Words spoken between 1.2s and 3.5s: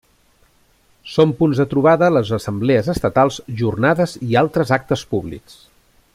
punts de trobada les Assemblees Estatals,